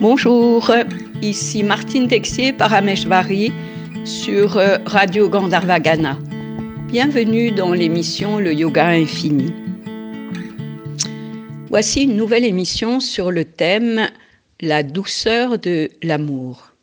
Bonjour, 0.00 0.70
ici 1.22 1.64
Martine 1.64 2.06
Texier 2.06 2.52
Parameshvari 2.52 3.52
sur 4.04 4.56
euh, 4.56 4.78
Radio 4.86 5.28
Gandharvagana. 5.28 6.16
Bienvenue 6.86 7.50
dans 7.50 7.72
l'émission 7.72 8.38
Le 8.38 8.54
Yoga 8.54 8.86
Infini. 8.86 9.52
Voici 11.68 12.04
une 12.04 12.16
nouvelle 12.16 12.44
émission 12.44 13.00
sur 13.00 13.32
le 13.32 13.44
thème 13.44 14.08
La 14.60 14.84
douceur 14.84 15.58
de 15.58 15.90
l'amour. 16.04 16.74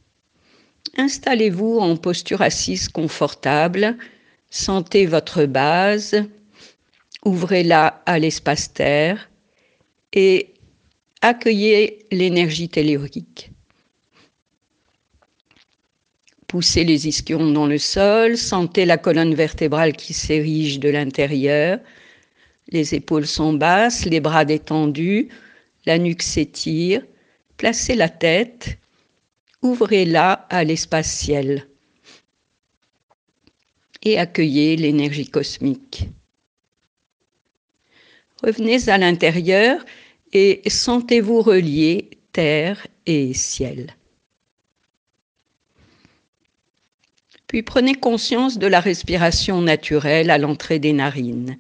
Installez-vous 0.98 1.78
en 1.80 1.96
posture 1.96 2.42
assise 2.42 2.90
confortable, 2.90 3.96
sentez 4.50 5.06
votre 5.06 5.46
base, 5.46 6.22
ouvrez-la 7.24 8.02
à 8.06 8.20
l'espace 8.20 8.74
terre 8.74 9.30
et 10.12 10.50
accueillez 11.22 12.06
l'énergie 12.12 12.70
tellurique. 12.70 13.52
Poussez 16.48 16.84
les 16.84 17.08
ischions 17.08 17.52
dans 17.52 17.66
le 17.66 17.78
sol, 17.78 18.38
sentez 18.38 18.86
la 18.86 18.98
colonne 18.98 19.34
vertébrale 19.34 19.94
qui 19.94 20.14
s'érige 20.14 20.80
de 20.80 20.90
l'intérieur, 20.90 21.80
les 22.70 22.96
épaules 22.96 23.28
sont 23.28 23.54
basses, 23.54 24.06
les 24.06 24.20
bras 24.20 24.46
détendus, 24.46 25.30
la 25.86 25.98
nuque 25.98 26.24
s'étire, 26.24 27.02
placez 27.58 27.96
la 27.96 28.10
tête, 28.10 28.78
ouvrez-la 29.62 30.32
à 30.50 30.64
l'espace 30.64 31.12
ciel 31.12 31.68
et 34.04 34.18
accueillez 34.18 34.76
l'énergie 34.76 35.28
cosmique. 35.28 36.08
Revenez 38.44 38.90
à 38.90 38.98
l'intérieur 38.98 39.84
et 40.38 40.62
sentez-vous 40.70 41.42
relié 41.42 42.10
terre 42.34 42.88
et 43.06 43.34
ciel. 43.34 43.96
Puis 47.48 47.64
prenez 47.64 47.96
conscience 47.96 48.60
de 48.60 48.68
la 48.68 48.82
respiration 48.82 49.62
naturelle 49.62 50.30
à 50.30 50.38
l'entrée 50.38 50.78
des 50.78 50.92
narines, 50.92 51.58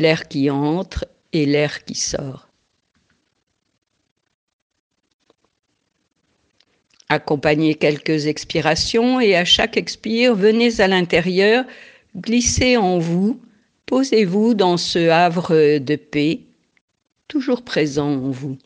l'air 0.00 0.26
qui 0.26 0.50
entre 0.50 1.06
et 1.32 1.46
l'air 1.46 1.84
qui 1.84 1.94
sort. 1.94 2.48
Accompagnez 7.08 7.76
quelques 7.76 8.26
expirations 8.26 9.20
et 9.20 9.36
à 9.36 9.44
chaque 9.44 9.76
expire, 9.76 10.34
venez 10.34 10.80
à 10.80 10.88
l'intérieur, 10.88 11.64
glissez 12.16 12.76
en 12.76 12.98
vous, 12.98 13.40
posez-vous 13.86 14.54
dans 14.54 14.78
ce 14.78 15.10
havre 15.10 15.78
de 15.78 15.94
paix 15.94 16.47
toujours 17.28 17.62
présent 17.62 18.10
en 18.10 18.30
vous. 18.30 18.58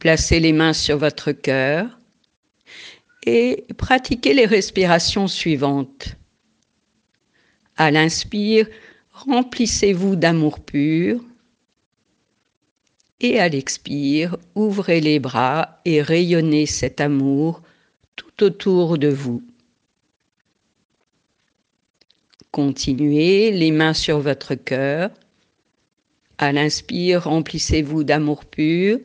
Placez 0.00 0.40
les 0.40 0.52
mains 0.52 0.72
sur 0.72 0.98
votre 0.98 1.30
cœur 1.30 1.98
et 3.24 3.64
pratiquez 3.78 4.34
les 4.34 4.46
respirations 4.46 5.28
suivantes. 5.28 6.16
À 7.76 7.92
l'inspire, 7.92 8.66
remplissez-vous 9.12 10.16
d'amour 10.16 10.58
pur 10.58 11.20
et 13.20 13.38
à 13.38 13.48
l'expire, 13.48 14.36
ouvrez 14.56 15.00
les 15.00 15.20
bras 15.20 15.80
et 15.84 16.02
rayonnez 16.02 16.66
cet 16.66 17.00
amour 17.00 17.62
tout 18.16 18.42
autour 18.42 18.98
de 18.98 19.08
vous. 19.08 19.44
Continuez, 22.52 23.50
les 23.50 23.70
mains 23.70 23.94
sur 23.94 24.20
votre 24.20 24.54
cœur. 24.54 25.10
À 26.36 26.52
l'inspire, 26.52 27.24
remplissez-vous 27.24 28.04
d'amour 28.04 28.44
pur. 28.44 28.98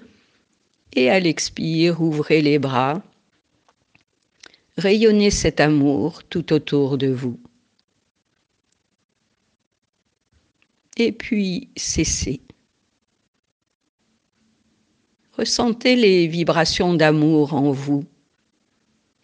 Et 0.94 1.10
à 1.10 1.22
l'expire, 1.22 2.02
ouvrez 2.02 2.42
les 2.42 2.60
bras. 2.60 3.02
Rayonnez 4.78 5.32
cet 5.32 5.62
amour 5.62 6.26
tout 6.26 6.52
autour 6.52 6.98
de 6.98 7.08
vous. 7.08 7.40
Et 10.98 11.14
puis, 11.14 11.70
cessez. 11.78 12.42
Ressentez 15.32 15.96
les 15.96 16.28
vibrations 16.28 16.96
d'amour 16.96 17.54
en 17.54 17.72
vous 17.72 18.04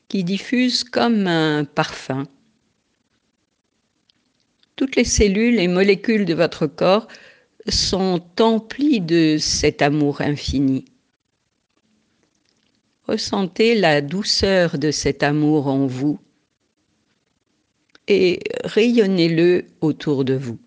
qui 0.08 0.24
diffusent 0.24 0.86
comme 0.86 1.28
un 1.28 1.66
parfum 1.66 2.26
toutes 4.76 4.96
les 4.96 5.06
cellules 5.06 5.60
et 5.60 5.68
molécules 5.68 6.26
de 6.26 6.34
votre 6.34 6.68
corps 6.68 7.08
sont 7.70 8.24
emplies 8.40 9.02
de 9.02 9.38
cet 9.40 9.82
amour 9.82 10.22
infini. 10.22 10.86
Ressentez 13.08 13.76
la 13.76 14.02
douceur 14.02 14.78
de 14.78 14.92
cet 14.92 15.24
amour 15.24 15.68
en 15.68 15.86
vous 15.86 16.20
et 18.08 18.40
rayonnez-le 18.64 19.66
autour 19.82 20.26
de 20.26 20.34
vous. 20.34 20.60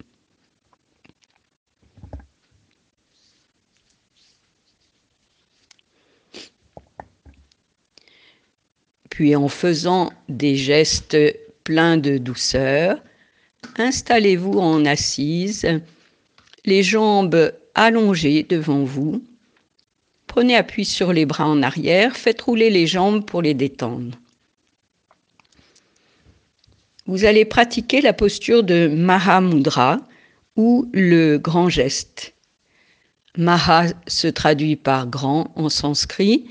Puis 9.11 9.35
en 9.35 9.49
faisant 9.49 10.13
des 10.29 10.57
gestes 10.57 11.17
pleins 11.65 11.97
de 11.97 12.19
douceur, 12.19 13.03
installez-vous 13.79 14.59
en 14.59 14.85
assise, 14.85 15.67
les 16.65 16.83
jambes 16.83 17.53
allongées 17.75 18.43
devant 18.43 18.85
vous. 18.85 19.23
Prenez 20.27 20.57
appui 20.57 20.85
sur 20.85 21.13
les 21.13 21.27
bras 21.27 21.47
en 21.47 21.63
arrière, 21.63 22.17
faites 22.17 22.43
rouler 22.43 22.71
les 22.71 22.87
jambes 22.87 23.25
pour 23.25 23.43
les 23.43 23.55
détendre. 23.55 24.19
Vous 27.07 27.25
allez 27.25 27.45
pratiquer 27.45 28.01
la 28.01 28.13
posture 28.13 28.65
de 28.65 28.89
Mahamudra 28.89 30.01
ou 30.57 30.91
le 30.93 31.37
grand 31.39 31.69
geste. 31.69 32.35
Maha 33.37 33.87
se 34.09 34.27
traduit 34.27 34.77
par 34.77 35.07
grand 35.07 35.53
en 35.55 35.69
sanskrit. 35.69 36.47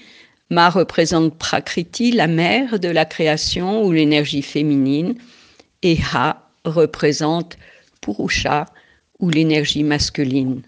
Ma 0.50 0.70
représente 0.70 1.38
Prakriti, 1.38 2.12
la 2.12 2.28
mère 2.28 2.80
de 2.80 2.88
la 2.88 3.06
création 3.06 3.84
ou 3.84 3.92
l'énergie 3.92 4.44
féminine, 4.44 5.16
et 5.82 5.98
Ha 6.14 6.45
représente 6.66 7.58
Purusha 8.02 8.66
ou 9.20 9.30
l'énergie 9.30 9.84
masculine. 9.84 10.62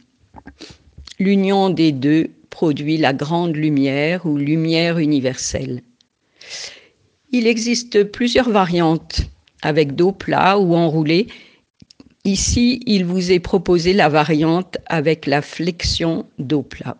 L'union 1.20 1.70
des 1.70 1.92
deux 1.92 2.30
produit 2.50 2.98
la 2.98 3.14
grande 3.14 3.56
lumière 3.56 4.26
ou 4.26 4.38
lumière 4.38 4.98
universelle. 5.00 5.82
Il 7.32 7.46
existe 7.46 8.04
plusieurs 8.06 8.50
variantes 8.50 9.22
avec 9.62 9.96
dos 9.96 10.12
plat 10.12 10.58
ou 10.58 10.76
enroulé. 10.76 11.28
Ici, 12.24 12.82
il 12.86 13.06
vous 13.06 13.32
est 13.32 13.40
proposé 13.40 13.94
la 13.94 14.10
variante 14.10 14.78
avec 14.88 15.26
la 15.26 15.42
flexion 15.42 16.26
dos 16.40 16.64
plat. 16.64 16.98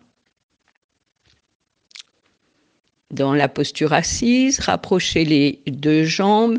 Dans 3.10 3.32
la 3.32 3.48
posture 3.48 3.94
assise, 3.94 4.60
rapprochez 4.60 5.24
les 5.24 5.62
deux 5.66 6.04
jambes, 6.04 6.58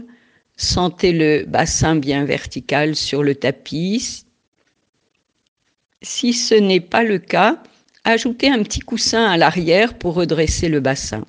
Sentez 0.59 1.13
le 1.13 1.45
bassin 1.45 1.95
bien 1.95 2.25
vertical 2.25 2.97
sur 2.97 3.23
le 3.23 3.33
tapis. 3.33 4.25
Si 6.01 6.33
ce 6.33 6.53
n'est 6.53 6.81
pas 6.81 7.05
le 7.05 7.17
cas, 7.17 7.63
ajoutez 8.03 8.49
un 8.49 8.61
petit 8.63 8.81
coussin 8.81 9.23
à 9.23 9.37
l'arrière 9.37 9.97
pour 9.97 10.15
redresser 10.15 10.67
le 10.67 10.81
bassin. 10.81 11.23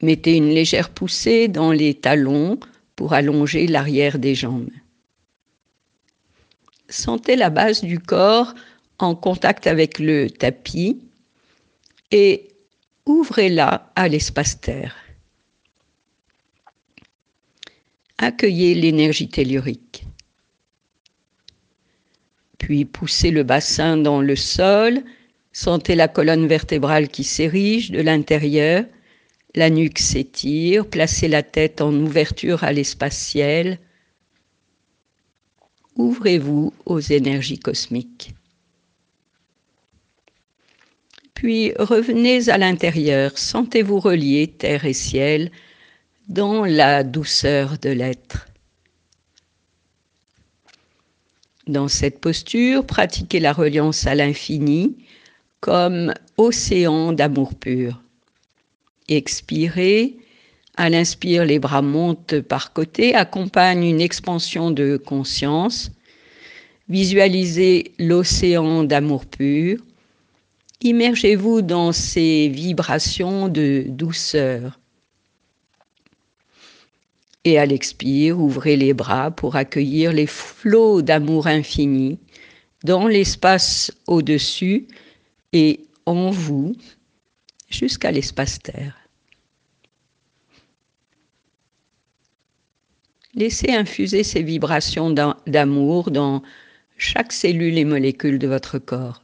Mettez 0.00 0.36
une 0.36 0.48
légère 0.48 0.88
poussée 0.88 1.48
dans 1.48 1.70
les 1.70 1.92
talons 1.92 2.58
pour 2.96 3.12
allonger 3.12 3.66
l'arrière 3.66 4.18
des 4.18 4.34
jambes. 4.34 4.70
Sentez 6.88 7.36
la 7.36 7.50
base 7.50 7.82
du 7.82 7.98
corps 7.98 8.54
en 8.98 9.14
contact 9.14 9.66
avec 9.66 9.98
le 9.98 10.30
tapis 10.30 10.98
et 12.10 12.48
ouvrez-la 13.04 13.92
à 13.96 14.08
l'espace 14.08 14.58
terre 14.62 14.96
accueillez 18.18 18.74
l'énergie 18.74 19.28
tellurique. 19.28 20.04
Puis 22.58 22.84
poussez 22.84 23.30
le 23.30 23.44
bassin 23.44 23.96
dans 23.96 24.20
le 24.20 24.36
sol, 24.36 25.00
sentez 25.52 25.94
la 25.94 26.08
colonne 26.08 26.46
vertébrale 26.46 27.08
qui 27.08 27.24
s'érige 27.24 27.90
de 27.90 28.00
l'intérieur, 28.00 28.84
la 29.54 29.70
nuque 29.70 29.98
s'étire, 29.98 30.86
placez 30.86 31.28
la 31.28 31.42
tête 31.42 31.80
en 31.80 31.94
ouverture 31.94 32.64
à 32.64 32.72
l'espace 32.72 33.16
ciel. 33.16 33.78
Ouvrez-vous 35.96 36.72
aux 36.84 37.00
énergies 37.00 37.58
cosmiques. 37.58 38.34
Puis 41.34 41.72
revenez 41.78 42.48
à 42.50 42.58
l'intérieur, 42.58 43.38
sentez-vous 43.38 44.00
relier 44.00 44.48
terre 44.48 44.84
et 44.84 44.92
ciel 44.92 45.50
dans 46.28 46.64
la 46.64 47.04
douceur 47.04 47.78
de 47.78 47.90
l'être. 47.90 48.48
Dans 51.66 51.88
cette 51.88 52.20
posture, 52.20 52.86
pratiquez 52.86 53.40
la 53.40 53.52
reliance 53.52 54.06
à 54.06 54.14
l'infini 54.14 54.96
comme 55.60 56.14
océan 56.36 57.12
d'amour 57.12 57.54
pur. 57.54 58.02
Expirez. 59.08 60.16
À 60.76 60.90
l'inspire, 60.90 61.44
les 61.44 61.58
bras 61.58 61.82
montent 61.82 62.40
par 62.40 62.72
côté, 62.72 63.14
accompagne 63.14 63.84
une 63.84 64.00
expansion 64.00 64.70
de 64.70 64.96
conscience. 64.96 65.90
Visualisez 66.88 67.92
l'océan 67.98 68.84
d'amour 68.84 69.26
pur. 69.26 69.78
Immergez-vous 70.82 71.62
dans 71.62 71.92
ces 71.92 72.48
vibrations 72.48 73.48
de 73.48 73.84
douceur. 73.88 74.78
Et 77.48 77.56
à 77.56 77.64
l'expire, 77.64 78.38
ouvrez 78.38 78.76
les 78.76 78.92
bras 78.92 79.30
pour 79.30 79.56
accueillir 79.56 80.12
les 80.12 80.26
flots 80.26 81.00
d'amour 81.00 81.46
infini 81.46 82.18
dans 82.84 83.08
l'espace 83.08 83.90
au-dessus 84.06 84.86
et 85.54 85.80
en 86.04 86.28
vous 86.28 86.76
jusqu'à 87.70 88.10
l'espace 88.12 88.58
Terre. 88.58 88.98
Laissez 93.32 93.72
infuser 93.72 94.24
ces 94.24 94.42
vibrations 94.42 95.08
d'amour 95.46 96.10
dans 96.10 96.42
chaque 96.98 97.32
cellule 97.32 97.78
et 97.78 97.86
molécule 97.86 98.38
de 98.38 98.46
votre 98.46 98.78
corps. 98.78 99.22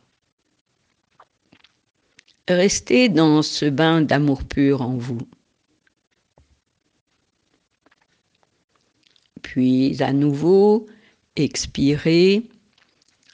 Restez 2.49 3.11
dans 3.11 3.43
ce 3.43 3.67
bain 3.67 4.01
d'amour 4.01 4.45
pur 4.45 4.81
en 4.81 4.97
vous. 4.97 5.19
Puis 9.55 10.03
à 10.03 10.13
nouveau, 10.13 10.89
expirez. 11.37 12.43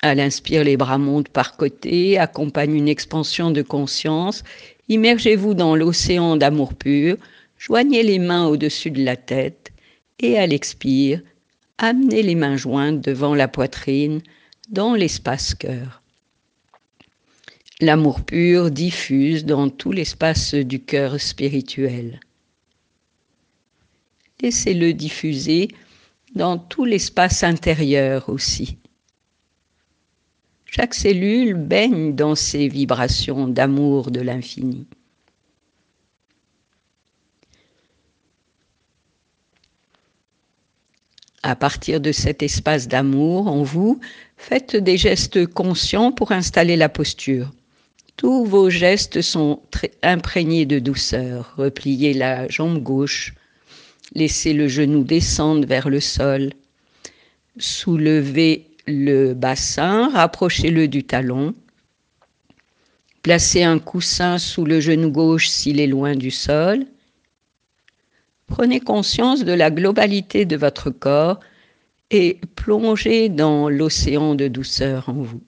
À 0.03 0.15
l'inspire, 0.15 0.65
les 0.65 0.77
bras 0.77 0.99
montent 0.99 1.31
par 1.31 1.57
côté, 1.57 2.19
accompagne 2.19 2.75
une 2.75 2.91
expansion 2.91 3.51
de 3.51 3.63
conscience. 3.63 4.45
Immergez-vous 4.91 5.55
dans 5.55 5.75
l'océan 5.75 6.37
d'amour 6.37 6.75
pur, 6.75 7.17
joignez 7.57 8.03
les 8.03 8.19
mains 8.19 8.47
au-dessus 8.49 8.91
de 8.91 9.03
la 9.03 9.17
tête 9.17 9.73
et 10.19 10.39
à 10.39 10.47
l'expire, 10.47 11.23
amenez 11.79 12.23
les 12.23 12.35
mains 12.35 12.59
jointes 12.59 13.01
devant 13.01 13.35
la 13.35 13.49
poitrine 13.49 14.21
dans 14.69 14.93
l'espace 14.93 15.55
cœur. 15.55 16.03
L'amour 17.81 18.21
pur 18.21 18.71
diffuse 18.71 19.47
dans 19.47 19.71
tout 19.71 19.93
l'espace 19.93 20.55
du 20.55 20.81
cœur 20.81 21.19
spirituel. 21.19 22.21
Laissez-le 24.43 24.93
diffuser 24.93 25.69
dans 26.35 26.59
tout 26.59 26.85
l'espace 26.85 27.43
intérieur 27.43 28.29
aussi. 28.29 28.79
Chaque 30.65 30.95
cellule 30.95 31.55
baigne 31.55 32.15
dans 32.15 32.37
ces 32.37 32.69
vibrations 32.69 33.49
d'amour 33.49 34.11
de 34.11 34.21
l'infini. 34.21 34.87
À 41.43 41.57
partir 41.57 42.01
de 42.01 42.13
cet 42.13 42.43
espace 42.43 42.87
d'amour 42.87 43.49
en 43.49 43.63
vous, 43.63 43.99
faites 44.37 44.77
des 44.77 44.99
gestes 44.99 45.47
conscients 45.47 46.13
pour 46.13 46.33
installer 46.33 46.77
la 46.77 46.89
posture. 46.89 47.51
Tous 48.17 48.45
vos 48.45 48.69
gestes 48.69 49.23
sont 49.23 49.63
imprégnés 50.03 50.67
de 50.67 50.79
douceur. 50.79 51.55
Repliez 51.57 52.13
la 52.13 52.47
jambe 52.49 52.83
gauche, 52.83 53.35
laissez 54.15 54.53
le 54.53 54.69
genou 54.69 55.05
descendre 55.05 55.67
vers 55.67 55.89
le 55.89 56.01
sol, 56.01 56.51
soulevez 57.59 58.67
le 58.87 59.35
bassin, 59.35 60.11
rapprochez-le 60.11 60.89
du 60.89 61.05
talon, 61.05 61.55
placez 63.23 63.63
un 63.63 63.79
coussin 63.79 64.39
sous 64.39 64.65
le 64.65 64.81
genou 64.81 65.11
gauche 65.11 65.49
s'il 65.49 65.81
est 65.81 65.87
loin 65.87 66.15
du 66.15 66.31
sol, 66.31 66.87
Prenez 68.51 68.81
conscience 68.81 69.45
de 69.45 69.53
la 69.53 69.71
globalité 69.71 70.45
de 70.45 70.57
votre 70.57 70.91
corps 70.91 71.39
et 72.11 72.41
plongez 72.57 73.29
dans 73.29 73.69
l'océan 73.69 74.35
de 74.35 74.49
douceur 74.49 75.09
en 75.09 75.23
vous. 75.23 75.41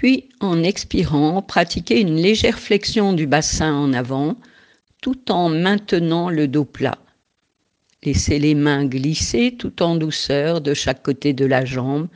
Puis, 0.00 0.30
en 0.40 0.62
expirant, 0.62 1.42
pratiquez 1.42 2.00
une 2.00 2.16
légère 2.16 2.58
flexion 2.58 3.12
du 3.12 3.26
bassin 3.26 3.74
en 3.74 3.92
avant 3.92 4.38
tout 5.02 5.30
en 5.30 5.50
maintenant 5.50 6.30
le 6.30 6.48
dos 6.48 6.64
plat. 6.64 6.96
Laissez 8.02 8.38
les 8.38 8.54
mains 8.54 8.86
glisser 8.86 9.54
tout 9.58 9.82
en 9.82 9.96
douceur 9.96 10.62
de 10.62 10.72
chaque 10.72 11.02
côté 11.02 11.34
de 11.34 11.44
la 11.44 11.66
jambe 11.66 12.08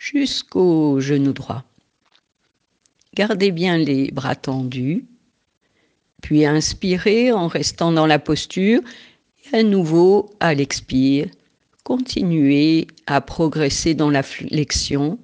jusqu'au 0.00 0.98
genou 0.98 1.32
droit. 1.32 1.62
Gardez 3.14 3.52
bien 3.52 3.78
les 3.78 4.10
bras 4.10 4.34
tendus, 4.34 5.04
puis 6.22 6.44
inspirez 6.44 7.30
en 7.30 7.46
restant 7.46 7.92
dans 7.92 8.06
la 8.06 8.18
posture 8.18 8.80
et 9.44 9.58
à 9.58 9.62
nouveau 9.62 10.34
à 10.40 10.54
l'expire. 10.54 11.28
Continuez 11.84 12.88
à 13.06 13.20
progresser 13.20 13.94
dans 13.94 14.10
la 14.10 14.24
flexion. 14.24 15.20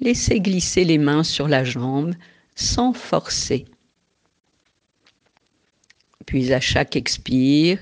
Laissez 0.00 0.40
glisser 0.40 0.84
les 0.84 0.98
mains 0.98 1.24
sur 1.24 1.48
la 1.48 1.64
jambe 1.64 2.14
sans 2.54 2.92
forcer. 2.92 3.66
Puis 6.26 6.52
à 6.52 6.60
chaque 6.60 6.94
expire, 6.94 7.78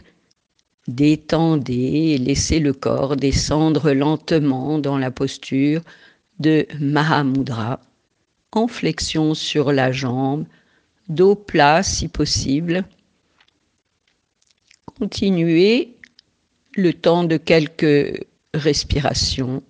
détendez 0.89 2.13
et 2.15 2.19
laissez 2.19 2.61
le 2.61 2.73
corps 2.73 3.17
descendre 3.17 3.93
lentement 3.93 4.79
dans 4.79 4.99
la 4.99 5.11
posture 5.11 5.83
de 6.39 6.67
Mahamudra, 6.79 7.81
en 8.53 8.69
flexion 8.69 9.35
sur 9.35 9.73
la 9.73 9.93
jambe, 9.93 10.47
dos 11.09 11.35
plat 11.35 11.83
si 11.83 12.09
possible. 12.09 12.85
Continuez 14.99 15.97
le 16.77 16.93
temps 16.93 17.25
de 17.25 17.37
quelques 17.37 18.27
respirations. 18.55 19.63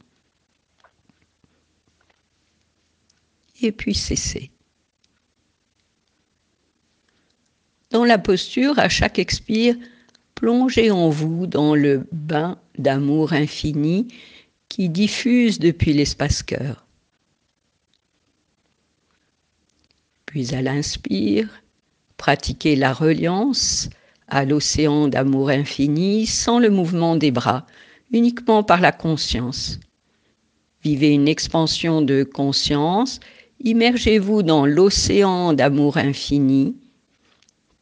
Et 3.62 3.72
puis 3.72 3.94
cessez. 3.94 4.50
Dans 7.90 8.04
la 8.04 8.18
posture, 8.18 8.78
à 8.78 8.88
chaque 8.88 9.18
expire, 9.18 9.76
plongez 10.34 10.90
en 10.90 11.08
vous 11.08 11.46
dans 11.46 11.74
le 11.74 12.06
bain 12.12 12.58
d'amour 12.78 13.32
infini 13.32 14.08
qui 14.68 14.88
diffuse 14.88 15.58
depuis 15.58 15.92
l'espace 15.92 16.42
cœur. 16.42 16.86
Puis 20.26 20.54
à 20.54 20.60
l'inspire, 20.60 21.62
pratiquez 22.16 22.76
la 22.76 22.92
reliance 22.92 23.88
à 24.28 24.44
l'océan 24.44 25.08
d'amour 25.08 25.50
infini 25.50 26.26
sans 26.26 26.58
le 26.58 26.68
mouvement 26.68 27.16
des 27.16 27.30
bras, 27.30 27.66
uniquement 28.10 28.62
par 28.62 28.80
la 28.80 28.92
conscience. 28.92 29.78
Vivez 30.82 31.12
une 31.12 31.28
expansion 31.28 32.02
de 32.02 32.24
conscience, 32.24 33.20
immergez-vous 33.62 34.42
dans 34.42 34.66
l'océan 34.66 35.52
d'amour 35.52 35.96
infini. 35.96 36.76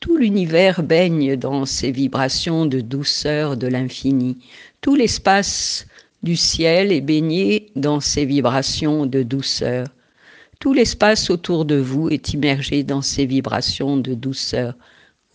Tout 0.00 0.16
l'univers 0.16 0.82
baigne 0.82 1.36
dans 1.36 1.64
ces 1.64 1.90
vibrations 1.90 2.66
de 2.66 2.80
douceur 2.80 3.56
de 3.56 3.66
l'infini. 3.66 4.38
Tout 4.80 4.94
l'espace 4.94 5.86
du 6.22 6.36
ciel 6.36 6.92
est 6.92 7.00
baigné 7.00 7.70
dans 7.76 8.00
ces 8.00 8.24
vibrations 8.24 9.06
de 9.06 9.22
douceur. 9.22 9.86
Tout 10.60 10.72
l'espace 10.72 11.30
autour 11.30 11.64
de 11.64 11.76
vous 11.76 12.08
est 12.08 12.32
immergé 12.32 12.82
dans 12.82 13.02
ces 13.02 13.26
vibrations 13.26 13.96
de 13.96 14.14
douceur 14.14 14.74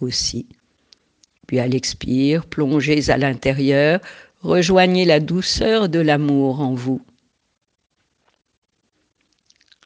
aussi. 0.01 0.47
Puis 1.47 1.59
à 1.59 1.67
l'expire, 1.67 2.45
plongez 2.45 3.09
à 3.09 3.17
l'intérieur, 3.17 3.99
rejoignez 4.41 5.05
la 5.05 5.19
douceur 5.19 5.89
de 5.89 5.99
l'amour 5.99 6.61
en 6.61 6.73
vous. 6.73 7.01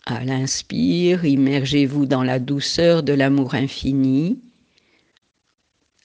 À 0.05 0.25
l'inspire, 0.25 1.24
immergez-vous 1.24 2.05
dans 2.05 2.24
la 2.24 2.39
douceur 2.39 3.03
de 3.03 3.13
l'amour 3.13 3.55
infini. 3.55 4.41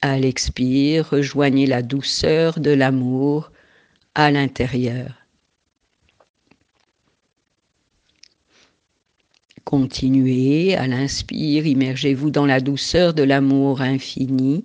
À 0.01 0.19
l'expire, 0.19 1.11
rejoignez 1.11 1.67
la 1.67 1.83
douceur 1.83 2.61
de 2.61 2.71
l'amour 2.71 3.51
à 4.15 4.31
l'intérieur. 4.31 5.15
Continuez 9.65 10.77
à 10.77 10.87
l'inspire, 10.87 11.67
immergez-vous 11.67 12.31
dans 12.31 12.47
la 12.47 12.61
douceur 12.61 13.15
de 13.15 13.25
l'amour 13.25 13.83
infini. 13.83 14.65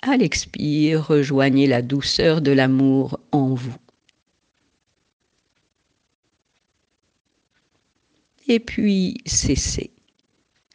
À 0.00 0.16
l'expire, 0.16 1.06
rejoignez 1.06 1.66
la 1.66 1.82
douceur 1.82 2.40
de 2.40 2.52
l'amour 2.52 3.20
en 3.32 3.54
vous. 3.54 3.76
Et 8.48 8.60
puis 8.60 9.18
cessez. 9.26 9.90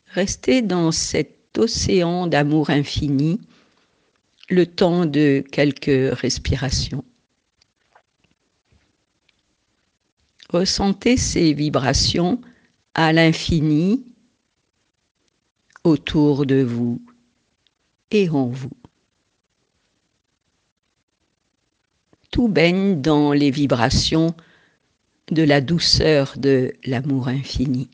Restez 0.08 0.62
dans 0.62 0.92
cet 0.92 1.58
océan 1.58 2.27
d'amour 2.27 2.70
infini 2.70 3.42
le 4.50 4.65
temps 4.68 5.06
de 5.06 5.44
quelques 5.51 6.15
respirations. 6.15 7.03
Ressentez 10.50 11.18
ces 11.18 11.53
vibrations 11.53 12.39
à 12.94 13.12
l'infini 13.12 14.06
autour 15.84 16.46
de 16.46 16.62
vous 16.62 17.01
et 18.12 18.30
en 18.30 18.46
vous. 18.46 18.70
Tout 22.30 22.48
baigne 22.48 23.01
dans 23.01 23.34
les 23.34 23.50
vibrations 23.50 24.36
de 25.34 25.44
la 25.44 25.62
douceur 25.62 26.34
de 26.38 26.74
l'amour 26.86 27.28
infini. 27.28 27.90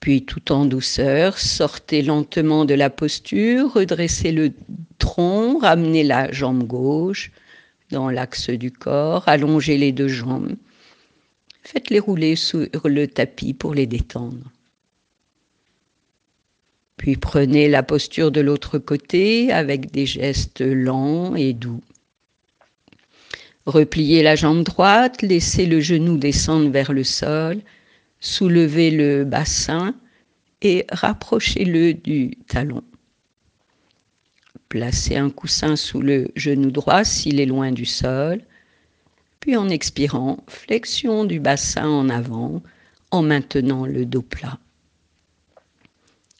Puis 0.00 0.24
tout 0.24 0.52
en 0.52 0.64
douceur, 0.64 1.38
sortez 1.38 2.02
lentement 2.02 2.64
de 2.64 2.74
la 2.74 2.88
posture, 2.88 3.72
redressez 3.74 4.32
le 4.32 4.52
tronc, 4.98 5.58
ramenez 5.58 6.04
la 6.04 6.30
jambe 6.32 6.64
gauche 6.64 7.32
dans 7.90 8.08
l'axe 8.08 8.50
du 8.50 8.70
corps, 8.70 9.28
allongez 9.28 9.76
les 9.76 9.92
deux 9.92 10.08
jambes. 10.08 10.56
Faites-les 11.62 11.98
rouler 11.98 12.36
sur 12.36 12.68
le 12.84 13.06
tapis 13.06 13.54
pour 13.54 13.74
les 13.74 13.86
détendre. 13.86 14.50
Puis 16.98 17.16
prenez 17.16 17.68
la 17.68 17.82
posture 17.82 18.30
de 18.30 18.42
l'autre 18.42 18.78
côté 18.78 19.50
avec 19.50 19.90
des 19.90 20.04
gestes 20.04 20.60
lents 20.60 21.34
et 21.34 21.54
doux. 21.54 21.80
Repliez 23.64 24.22
la 24.22 24.36
jambe 24.36 24.64
droite, 24.64 25.22
laissez 25.22 25.64
le 25.64 25.80
genou 25.80 26.18
descendre 26.18 26.70
vers 26.70 26.92
le 26.92 27.04
sol 27.04 27.62
soulevez 28.20 28.90
le 28.90 29.24
bassin 29.24 29.94
et 30.62 30.86
rapprochez-le 30.90 31.94
du 31.94 32.36
talon. 32.48 32.82
Placez 34.68 35.16
un 35.16 35.30
coussin 35.30 35.76
sous 35.76 36.00
le 36.00 36.28
genou 36.34 36.70
droit 36.70 37.04
s'il 37.04 37.40
est 37.40 37.46
loin 37.46 37.72
du 37.72 37.86
sol, 37.86 38.42
puis 39.40 39.56
en 39.56 39.68
expirant, 39.68 40.44
flexion 40.46 41.24
du 41.24 41.40
bassin 41.40 41.88
en 41.88 42.08
avant 42.08 42.62
en 43.10 43.22
maintenant 43.22 43.86
le 43.86 44.04
dos 44.04 44.22
plat. 44.22 44.58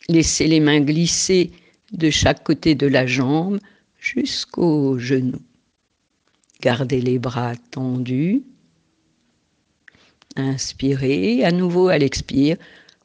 Laissez 0.09 0.47
les 0.47 0.61
mains 0.61 0.81
glisser 0.81 1.50
de 1.93 2.11
chaque 2.11 2.43
côté 2.43 2.75
de 2.75 2.87
la 2.87 3.07
jambe 3.07 3.59
jusqu'au 3.99 4.99
genou. 4.99 5.41
Gardez 6.61 7.00
les 7.00 7.19
bras 7.19 7.55
tendus 7.71 8.43
Inspirez, 10.37 11.45
à 11.45 11.50
nouveau 11.50 11.88
à 11.88 11.99
l'expire, 11.99 12.57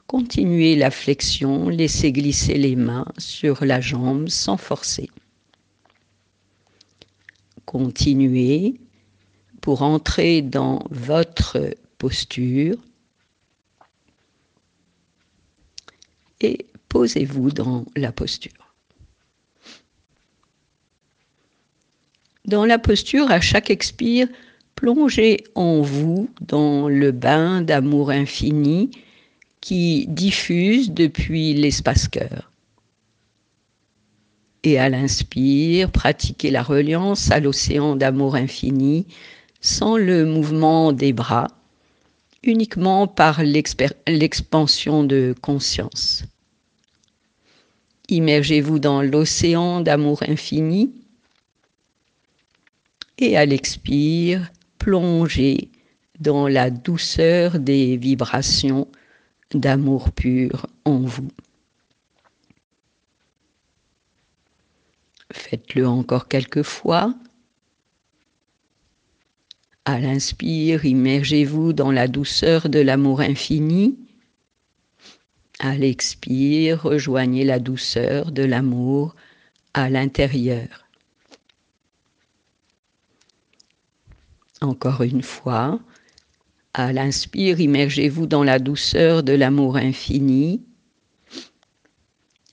continuez 0.06 0.76
la 0.76 0.92
flexion, 0.92 1.68
laissez 1.68 2.12
glisser 2.12 2.54
les 2.54 2.76
mains 2.76 3.08
sur 3.18 3.66
la 3.66 3.82
jambe 3.82 4.28
sans 4.30 4.58
forcer. 4.58 5.10
Continuez 7.66 8.76
pour 9.62 9.82
entrer 9.82 10.44
dans 10.44 10.86
votre 10.92 11.76
posture 11.98 12.78
posez-vous 16.94 17.52
dans 17.52 17.86
la 17.96 18.12
posture. 18.12 18.74
Dans 22.46 22.66
la 22.66 22.80
posture, 22.80 23.32
à 23.32 23.42
chaque 23.42 23.70
expire, 23.70 24.28
Plongez 24.76 25.44
en 25.56 25.82
vous 25.82 26.30
dans 26.42 26.90
le 26.90 27.12
bain 27.12 27.62
d'amour 27.62 28.10
infini 28.10 28.92
qui 29.62 30.06
diffuse 30.08 30.92
depuis 30.92 31.54
l'espace-cœur. 31.54 32.52
Et 34.64 34.78
à 34.78 34.90
l'inspire, 34.90 35.90
pratiquez 35.90 36.52
la 36.52 36.64
reliance 36.64 37.32
à 37.32 37.40
l'océan 37.40 37.96
d'amour 37.96 38.36
infini 38.36 39.06
sans 39.62 39.96
le 39.96 40.26
mouvement 40.26 40.92
des 40.92 41.14
bras, 41.14 41.48
uniquement 42.44 43.08
par 43.08 43.42
l'expansion 43.42 45.04
de 45.06 45.34
conscience. 45.42 46.26
Immergez-vous 48.14 48.78
dans 48.78 49.02
l'océan 49.02 49.82
d'amour 49.82 50.22
infini 50.22 50.94
et 53.18 53.36
à 53.36 53.44
l'expire, 53.48 54.52
plonger 54.78 55.72
dans 56.20 56.48
la 56.48 56.70
douceur 56.70 57.58
des 57.58 57.98
vibrations 57.98 58.88
d'amour 59.56 60.12
pur 60.12 60.68
en 60.86 61.00
vous. 61.00 61.32
Faites-le 65.32 65.88
encore 65.88 66.28
quelques 66.28 66.62
fois. 66.62 67.16
À 69.86 70.00
l'inspire, 70.00 70.86
immergez-vous 70.86 71.74
dans 71.74 71.90
la 71.90 72.08
douceur 72.08 72.70
de 72.70 72.78
l'amour 72.78 73.22
infini. 73.22 73.98
À 75.60 75.76
l'expire, 75.76 76.82
rejoignez 76.84 77.44
la 77.44 77.60
douceur 77.60 78.32
de 78.32 78.44
l'amour 78.44 79.16
à 79.74 79.90
l'intérieur. 79.90 80.86
Encore 84.62 85.02
une 85.02 85.24
fois, 85.24 85.80
à 86.74 86.92
l'inspire, 86.92 87.60
immergez-vous 87.60 88.26
dans 88.26 88.44
la 88.44 88.60
douceur 88.60 89.22
de 89.22 89.34
l'amour 89.34 89.78
infini. 89.78 90.64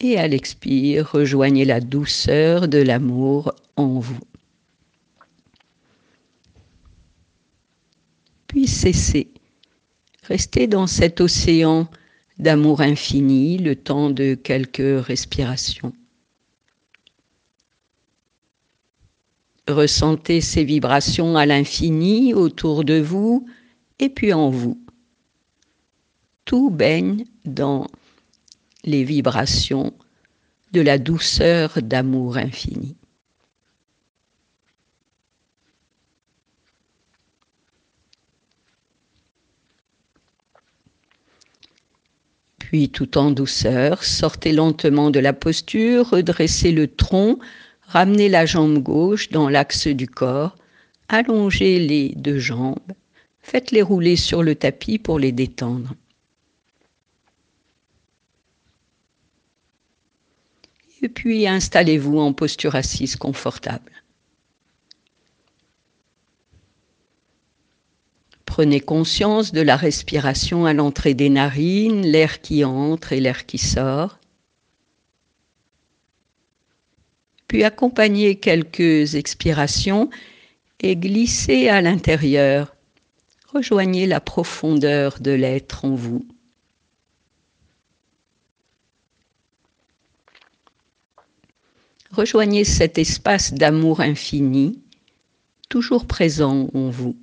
Et 0.00 0.18
à 0.18 0.28
l'expire, 0.28 1.10
rejoignez 1.12 1.64
la 1.64 1.80
douceur 1.80 2.68
de 2.68 2.78
l'amour 2.78 3.54
en 3.76 3.98
vous. 3.98 4.20
Puis 8.46 8.66
cessez. 8.66 9.30
Restez 10.24 10.66
dans 10.66 10.86
cet 10.86 11.20
océan 11.20 11.88
d'amour 12.40 12.80
infini 12.80 13.58
le 13.58 13.76
temps 13.76 14.10
de 14.10 14.34
quelques 14.34 15.04
respirations. 15.04 15.92
Ressentez 19.68 20.40
ces 20.40 20.64
vibrations 20.64 21.36
à 21.36 21.44
l'infini 21.46 22.34
autour 22.34 22.84
de 22.84 22.98
vous 22.98 23.46
et 23.98 24.08
puis 24.08 24.32
en 24.32 24.48
vous. 24.50 24.82
Tout 26.46 26.70
baigne 26.70 27.24
dans 27.44 27.86
les 28.84 29.04
vibrations 29.04 29.92
de 30.72 30.80
la 30.80 30.98
douceur 30.98 31.82
d'amour 31.82 32.38
infini. 32.38 32.96
Puis 42.70 42.88
tout 42.88 43.18
en 43.18 43.32
douceur, 43.32 44.04
sortez 44.04 44.52
lentement 44.52 45.10
de 45.10 45.18
la 45.18 45.32
posture, 45.32 46.10
redressez 46.10 46.70
le 46.70 46.86
tronc 46.86 47.40
Ramenez 47.82 48.28
la 48.28 48.46
jambe 48.46 48.78
gauche 48.78 49.30
dans 49.30 49.48
l'axe 49.48 49.88
du 49.88 50.06
corps, 50.06 50.56
allongez 51.08 51.80
les 51.80 52.10
deux 52.10 52.38
jambes, 52.38 52.92
faites-les 53.42 53.82
rouler 53.82 54.14
sur 54.14 54.44
le 54.44 54.54
tapis 54.54 55.00
pour 55.00 55.18
les 55.18 55.32
détendre. 55.32 55.94
Et 61.02 61.08
puis 61.08 61.48
installez-vous 61.48 62.20
en 62.20 62.32
posture 62.32 62.76
assise 62.76 63.16
confortable. 63.16 63.99
Prenez 68.60 68.80
conscience 68.80 69.52
de 69.52 69.62
la 69.62 69.74
respiration 69.74 70.66
à 70.66 70.74
l'entrée 70.74 71.14
des 71.14 71.30
narines, 71.30 72.02
l'air 72.02 72.42
qui 72.42 72.62
entre 72.62 73.14
et 73.14 73.20
l'air 73.20 73.46
qui 73.46 73.56
sort. 73.56 74.18
puis 77.48 77.64
accompagner 77.64 78.36
quelques 78.36 79.14
expirations 79.14 80.10
et 80.78 80.94
glisser 80.94 81.70
à 81.70 81.80
l'intérieur. 81.80 82.76
Rejoignez 83.46 84.06
la 84.06 84.20
profondeur 84.20 85.20
de 85.20 85.30
l'être 85.30 85.86
en 85.86 85.94
vous. 85.94 86.26
Rejoignez 92.10 92.64
cet 92.64 92.98
espace 92.98 93.54
d'amour 93.54 94.02
infini, 94.02 94.82
toujours 95.70 96.04
présent 96.06 96.68
en 96.74 96.90
vous. 96.90 97.16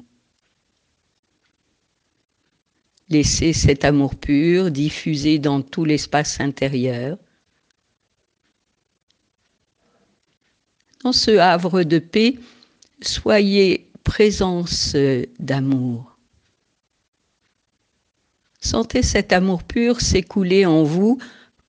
Laissez 3.09 3.53
cet 3.53 3.85
amour 3.85 4.15
pur 4.15 4.69
diffuser 4.69 5.39
dans 5.39 5.61
tout 5.61 5.85
l'espace 5.85 6.39
intérieur 6.39 7.17
Dans 11.03 11.13
ce 11.13 11.37
havre 11.37 11.83
de 11.83 11.99
paix, 11.99 12.37
soyez 13.01 13.89
présence 14.03 14.95
d'amour. 15.39 16.17
Sentez 18.59 19.03
cet 19.03 19.31
amour 19.31 19.63
pur 19.63 20.01
s'écouler 20.01 20.65
en 20.65 20.83
vous 20.83 21.17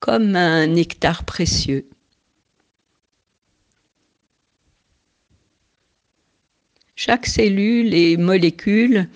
comme 0.01 0.35
un 0.35 0.67
nectar 0.67 1.25
précieux. 1.25 1.89
Chaque 6.97 7.27
cellule 7.27 7.95
et 7.95 8.17
molécule 8.17 9.09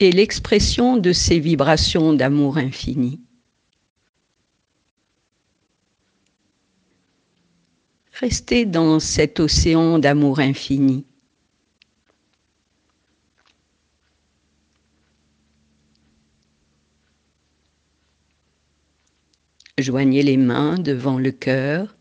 est 0.00 0.10
l'expression 0.10 0.96
de 0.96 1.12
ces 1.12 1.38
vibrations 1.38 2.12
d'amour 2.12 2.58
infini. 2.58 3.20
Restez 8.12 8.64
dans 8.64 8.98
cet 8.98 9.40
océan 9.40 9.98
d'amour 9.98 10.40
infini. 10.40 11.04
Joignez 19.78 20.22
les 20.22 20.38
mains 20.38 20.78
devant 20.78 21.18
le 21.18 21.30
cœur 21.30 21.96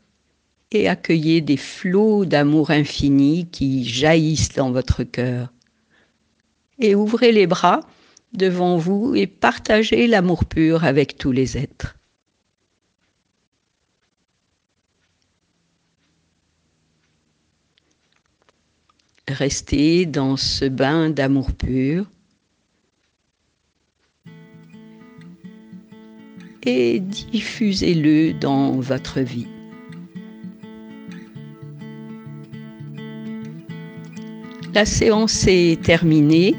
et 0.72 0.88
accueillez 0.88 1.42
des 1.42 1.58
flots 1.58 2.24
d'amour 2.24 2.72
infini 2.72 3.50
qui 3.50 3.84
jaillissent 3.84 4.54
dans 4.54 4.72
votre 4.72 5.04
cœur. 5.04 5.55
Et 6.80 6.96
ouvrez 6.96 7.32
les 7.32 7.48
bras 7.48 7.82
devant 8.34 8.78
vous 8.78 9.16
et 9.16 9.28
partagez 9.28 10.08
l'amour 10.08 10.46
pur 10.46 10.84
avec 10.84 11.18
tous 11.18 11.32
les 11.32 11.58
êtres. 11.58 11.96
Restez 19.28 20.06
dans 20.06 20.38
ce 20.38 20.66
bain 20.66 21.10
d'amour 21.10 21.52
pur 21.52 22.06
et 26.64 27.00
diffusez-le 27.00 28.34
dans 28.34 28.80
votre 28.80 29.20
vie. 29.22 29.48
La 34.76 34.84
séance 34.84 35.46
est 35.48 35.82
terminée. 35.82 36.54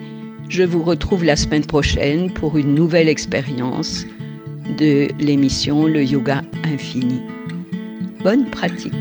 Je 0.48 0.62
vous 0.62 0.82
retrouve 0.82 1.22
la 1.22 1.36
semaine 1.36 1.66
prochaine 1.66 2.32
pour 2.32 2.56
une 2.56 2.74
nouvelle 2.74 3.10
expérience 3.10 4.06
de 4.78 5.08
l'émission 5.20 5.84
Le 5.84 6.02
Yoga 6.02 6.40
Infini. 6.64 7.20
Bonne 8.24 8.48
pratique. 8.48 8.94